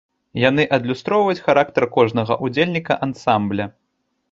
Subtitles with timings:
[0.43, 3.71] Яны адлюстроўваюць характар кожнага ўдзельніка ансамбля.